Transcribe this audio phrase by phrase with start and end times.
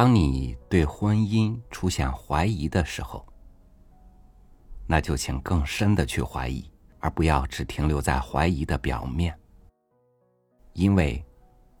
[0.00, 3.22] 当你对婚姻出现怀疑的时候，
[4.86, 6.64] 那就请更深的去怀疑，
[7.00, 9.38] 而不要只停留在怀疑的表面。
[10.72, 11.22] 因为，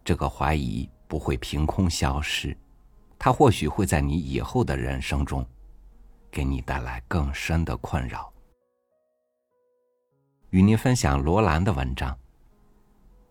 [0.04, 2.54] 这个怀疑不会凭空消失，
[3.18, 5.42] 它或许会在你以后的人生中，
[6.30, 8.30] 给你带来更深的困扰。
[10.50, 12.14] 与您分享罗兰的文章：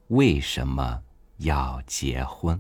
[0.08, 1.00] 为什么
[1.38, 2.60] 要结婚？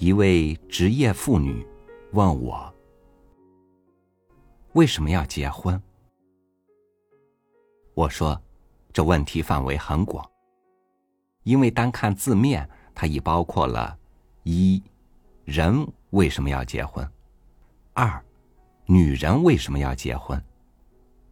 [0.00, 1.62] 一位职业妇女
[2.12, 2.74] 问我
[4.72, 5.78] ：“为什么要结婚？”
[7.92, 8.40] 我说
[8.94, 10.26] ：“这问题范围很广，
[11.42, 13.98] 因为单看字面，它已包括了：
[14.44, 14.82] 一、
[15.44, 17.04] 人为什么要结婚；
[17.92, 18.24] 二、
[18.86, 20.40] 女人为什么要结婚；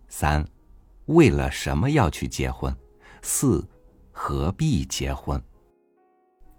[0.08, 0.46] 三、
[1.06, 2.70] 为了什么要去结婚；
[3.22, 3.66] 四、
[4.12, 5.42] 何必结婚。”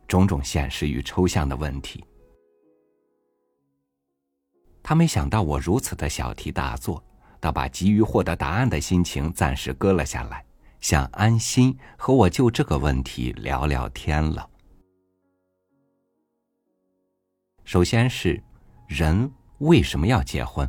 [0.10, 2.04] 种种现实与抽象的问题，
[4.82, 7.02] 他没想到我如此的小题大做，
[7.40, 10.44] 倒把急于获得答案的心情暂时搁了下来，
[10.82, 14.50] 想安心和我就这个问题聊聊天了。
[17.64, 18.42] 首先是，
[18.88, 20.68] 人为什么要结婚？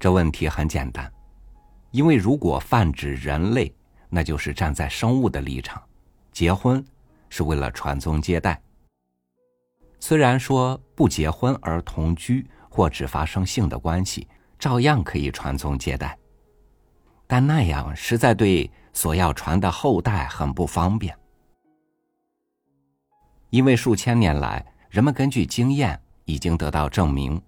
[0.00, 1.12] 这问题很简单，
[1.90, 3.70] 因为如果泛指人类，
[4.08, 5.82] 那就是站在生物的立场，
[6.32, 6.82] 结婚。
[7.28, 8.60] 是为了传宗接代。
[10.00, 16.16] 虽然说不结婚而同居或只发生性的关系，照样可以传宗接代，
[17.26, 21.16] 但那样实在对所要传的后代很不方便。
[23.50, 27.40] 因为数千年来，人们根据经验已经得到证明，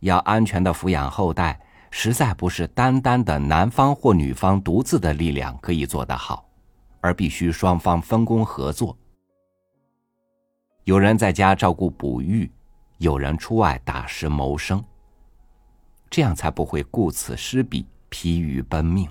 [0.00, 1.58] 要安全的抚养后代，
[1.90, 6.48] 实在不是单单的男方或女方独自的力量可以做得好，
[7.00, 8.96] 而必须双方分工合作。
[10.86, 12.48] 有人在家照顾哺育，
[12.98, 14.82] 有人出外打食谋生。
[16.08, 19.10] 这样才不会顾此失彼，疲于奔命。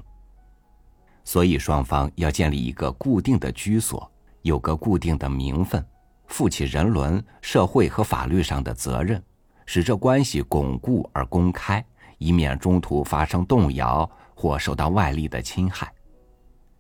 [1.26, 4.10] 所以双方要建立一个固定的居所，
[4.44, 5.86] 有个固定的名分，
[6.28, 9.22] 负起人伦、社会和法律上的责任，
[9.66, 11.84] 使这关系巩固而公开，
[12.20, 15.92] 以免中途发生动摇或受到外力的侵害。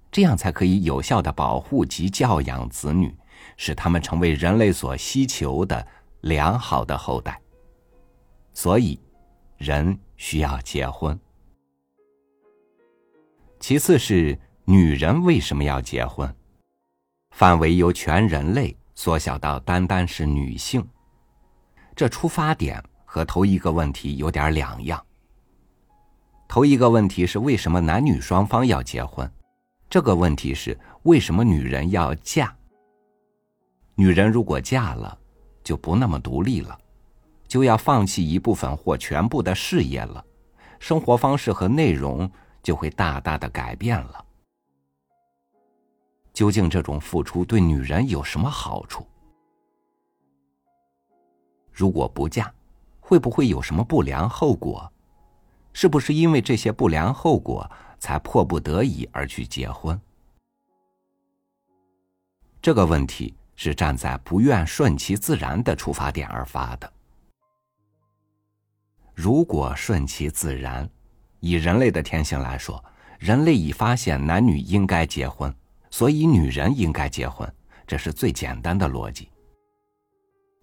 [0.09, 3.13] 这样才可以有效的保护及教养子女。
[3.57, 5.85] 使他们成为人类所希求的
[6.21, 7.39] 良好的后代。
[8.53, 8.99] 所以，
[9.57, 11.19] 人需要结婚。
[13.59, 16.33] 其次是女人为什么要结婚？
[17.31, 20.85] 范围由全人类缩小到单单是女性。
[21.95, 25.03] 这出发点和头一个问题有点两样。
[26.47, 29.29] 头一个问题是为什么男女双方要结婚？
[29.89, 32.55] 这个问题是为什么女人要嫁？
[33.97, 35.17] 女人如果嫁了，
[35.63, 36.77] 就不那么独立了，
[37.47, 40.23] 就要放弃一部分或全部的事业了，
[40.79, 42.29] 生活方式和内容
[42.61, 44.25] 就会大大的改变了。
[46.33, 49.07] 究竟这种付出对女人有什么好处？
[51.71, 52.53] 如果不嫁，
[52.99, 54.91] 会不会有什么不良后果？
[55.71, 59.97] 是不是因为这些不良后果才迫不得已而去结婚？
[62.61, 63.33] 这个问题。
[63.55, 66.91] 是站在不愿顺其自然的出发点而发的。
[69.13, 70.89] 如果顺其自然，
[71.39, 72.83] 以人类的天性来说，
[73.17, 75.53] 人类已发现男女应该结婚，
[75.89, 77.49] 所以女人应该结婚，
[77.87, 79.29] 这是最简单的逻辑。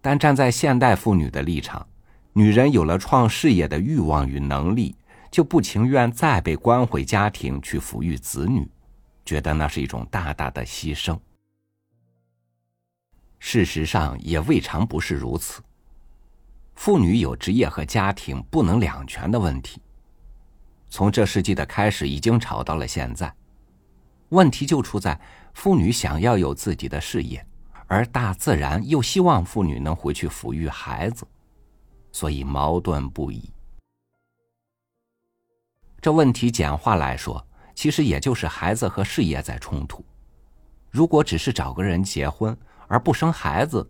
[0.01, 1.87] 但站在现代妇女的立场，
[2.33, 4.95] 女人有了创事业的欲望与能力，
[5.31, 8.69] 就不情愿再被关回家庭去抚育子女，
[9.25, 11.17] 觉得那是一种大大的牺牲。
[13.45, 15.61] 事实上也未尝不是如此。
[16.75, 19.81] 妇女有职业和家庭不能两全的问题，
[20.89, 23.31] 从这世纪的开始已经吵到了现在。
[24.29, 25.19] 问题就出在
[25.53, 27.45] 妇女想要有自己的事业，
[27.85, 31.27] 而大自然又希望妇女能回去抚育孩子，
[32.13, 33.51] 所以矛盾不已。
[35.99, 37.45] 这问题简化来说，
[37.75, 40.03] 其实也就是孩子和事业在冲突。
[40.89, 42.57] 如果只是找个人结婚，
[42.87, 43.87] 而不生孩子，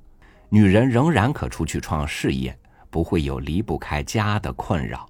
[0.50, 2.58] 女人仍然可出去创事业，
[2.90, 5.08] 不会有离不开家的困扰。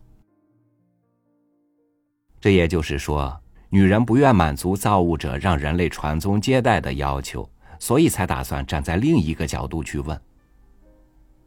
[2.39, 7.50] 这也就是说，女人不愿满足造物者让人类传宗接代的要求，
[7.80, 10.19] 所以才打算站在另一个角度去问：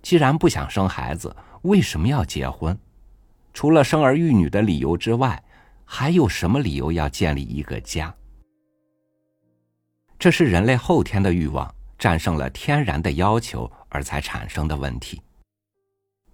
[0.02, 2.76] 既然不想生孩子，为什么要结婚？
[3.52, 5.42] 除了生儿育女的理由之外，
[5.84, 8.14] 还有什么理由要建立一个家？
[10.18, 15.20] 这是人类后天的欲望战胜了天然的要求而才产生的问题。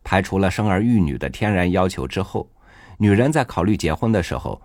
[0.05, 2.50] 排除了生儿育女的天然要求之后，
[2.99, 4.61] 女人在考虑结婚的时候，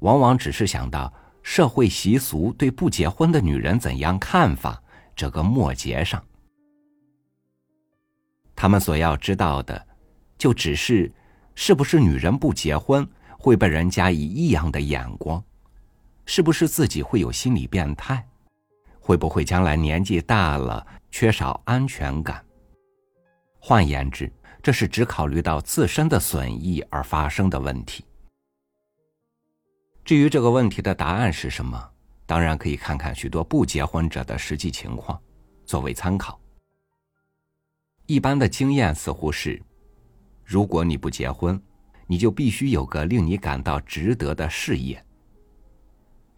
[0.00, 1.12] 往往只是想到
[1.42, 4.82] 社会习俗对不结婚的女人怎样看法
[5.16, 6.22] 这个末节上。
[8.54, 9.86] 他们所要知道的，
[10.38, 11.12] 就只是。
[11.54, 13.06] 是不是女人不结婚
[13.36, 15.44] 会被人加以异样的眼光？
[16.24, 18.26] 是不是自己会有心理变态？
[19.02, 22.42] 会不会将来年纪大了缺少安全感？
[23.58, 24.32] 换言之，
[24.62, 28.04] 这是只考虑到自身的损益而发生的问题。
[30.04, 31.90] 至于这个问题的答案是什么，
[32.26, 35.20] 当然可以看看许多不结婚者的实际情况，
[35.66, 36.40] 作为参考。
[38.06, 39.60] 一般的经验似乎是。
[40.44, 41.60] 如果你不结婚，
[42.06, 45.04] 你就必须有个令你感到值得的事业。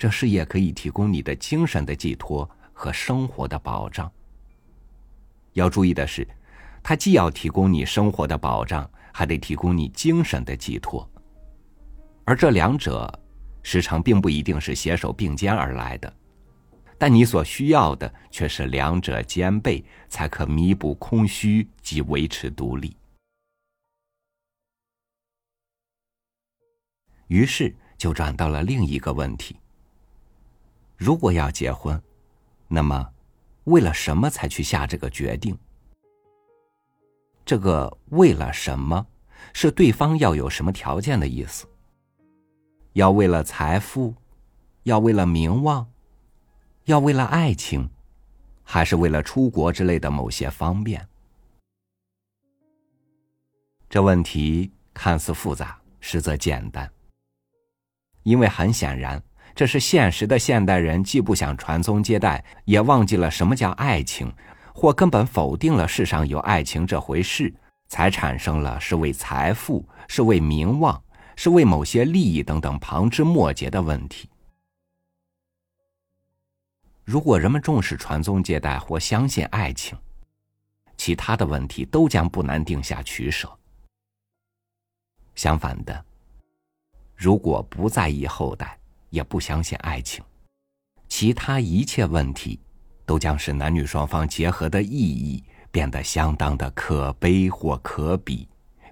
[0.05, 4.13] 这事业可以提供你的精神的寄托和生活的保障。
[5.55, 6.29] 要注意的是，
[6.83, 11.11] 它既要提供你生活的保障，还得提供你精神的寄托。
[12.27, 13.19] 而这两者
[13.63, 16.15] 时常并不一定是携手并肩而来的，
[16.99, 22.95] 但你所需要的却是两者兼备，才可弥补空虚及维持独立。
[27.29, 29.57] 于是就转到了另一个问题：
[30.97, 32.01] 如果要结婚，
[32.69, 33.13] 那么
[33.65, 35.57] 为了什么才去下这个决定？
[37.45, 39.07] 这个“为了什么”
[39.53, 41.67] 是对方要有什么条件的意思？
[42.95, 44.15] 要为了财富？
[44.85, 45.87] 要为了名望？
[46.85, 47.91] 要为了爱情？
[48.63, 51.07] 还是为了出国之类的某些方便？
[53.91, 56.91] 这问题看似复杂，实则简单。
[58.23, 59.23] 因为很显然，
[59.55, 64.33] 这是现实的现代人既不想传宗接代，也忘记了什么叫爱情，
[64.75, 67.55] 或根本否定了世上有爱情这回事，
[67.89, 71.01] 才产生了是为财富、是为名望、
[71.37, 74.29] 是为某些利益等等旁枝末节的问题。
[77.05, 79.97] 如果人们重视传宗接代或相信爱情，
[80.97, 83.49] 其他的问题都将不难定下取舍。
[85.35, 86.05] 相反的。
[87.15, 88.77] 如果不在意后代，
[89.15, 90.25] 也不相信爱情，
[91.09, 92.59] 其他一切问题，
[93.07, 98.49] 都将使男女双方结合的意义变得相当的可悲或可比，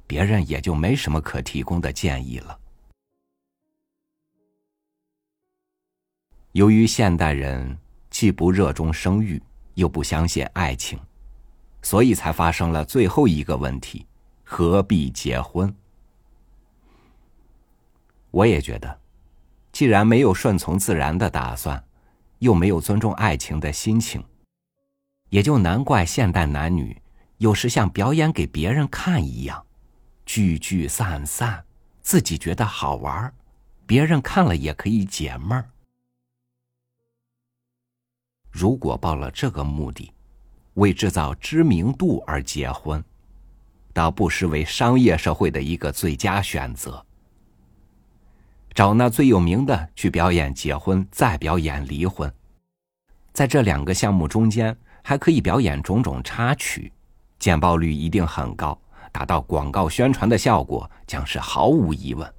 [0.07, 2.57] 别人也就没什么可提供的建议了。
[6.53, 7.77] 由于现代人
[8.09, 9.43] 既不热衷生育，
[9.75, 10.97] 又不相信爱情，
[11.83, 14.07] 所以才发生了最后一个问题：
[14.45, 15.75] 何必结婚？
[18.31, 19.02] 我也觉得，
[19.73, 21.83] 既然没有顺从自然的打算，
[22.41, 24.23] 又没有尊重爱情的心情，
[25.31, 27.01] 也就难怪现代男女
[27.39, 29.65] 有时像表演给别人看一样，
[30.27, 31.65] 聚聚散散，
[32.03, 33.33] 自己觉得好玩，
[33.87, 35.71] 别人看了也可以解闷儿。
[38.51, 40.13] 如果抱了这个目的，
[40.75, 43.03] 为制造知名度而结婚，
[43.95, 47.05] 倒不失为商业社会的一个最佳选择。
[48.75, 52.33] 找那最有名的去表演结婚，再表演离婚，
[53.33, 56.91] 在这两个项目中间还可以表演种种插曲，
[57.39, 62.35] 见报率一定很高，达到广告宣传的效果将是毫无疑问。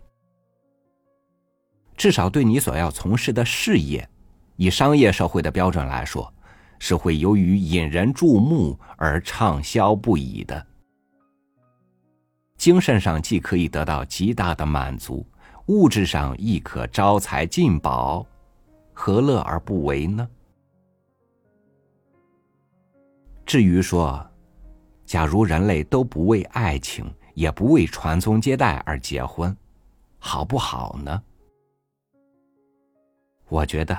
[1.96, 4.10] 至少对你所要从事的事业，
[4.56, 6.34] 以商业社会的标准来说，
[6.80, 10.66] 是会由于引人注目而畅销不已的。
[12.58, 15.24] 精神上既可以得到极大的满足。
[15.68, 18.26] 物质上亦可招财进宝，
[18.92, 20.28] 何乐而不为呢？
[23.46, 24.30] 至于说，
[25.06, 29.56] 假如人类都不为爱情，也不为传宗接代而结婚，
[30.20, 31.24] 好不好呢？
[33.48, 33.98] 我觉得，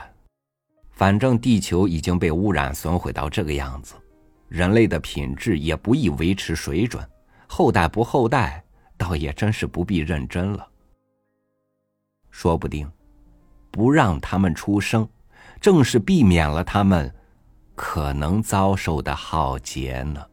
[0.91, 3.95] 反正地球已经被污染损毁到这个样子，
[4.49, 7.03] 人类的品质也不易维持水准，
[7.49, 8.63] 后代不后代，
[8.99, 10.69] 倒也真是不必认真了。
[12.35, 12.91] 说不定，
[13.71, 15.09] 不让他们出生，
[15.61, 17.15] 正是避免了他们
[17.77, 20.27] 可能遭受的浩劫呢。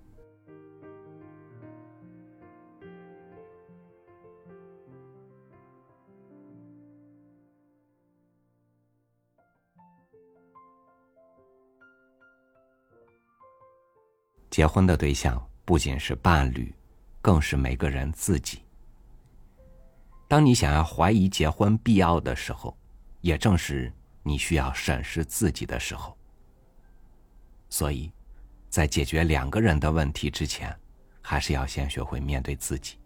[14.49, 16.73] 结婚的对象不仅是伴侣，
[17.21, 18.63] 更是每个人自己。
[20.31, 22.73] 当你想要怀疑结婚必要的时候，
[23.19, 23.91] 也正是
[24.23, 26.17] 你需要审视自己的时候。
[27.67, 28.09] 所以，
[28.69, 30.73] 在解决两个人的问题之前，
[31.21, 32.97] 还是要先学会面对自己。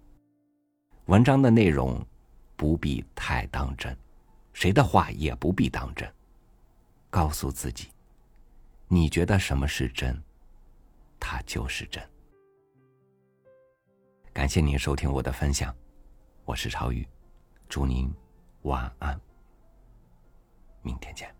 [1.07, 1.99] 文章的内容
[2.55, 3.97] 不必太当真，
[4.53, 6.07] 谁的话也不必当真。
[7.09, 7.87] 告诉自己，
[8.87, 10.15] 你觉得什么是真，
[11.19, 12.07] 它就是真。
[14.31, 15.75] 感谢您收听我的分享，
[16.43, 17.03] 我是超宇，
[17.75, 18.09] 祝您
[18.61, 19.19] 晚安，
[20.81, 21.35] 明天见。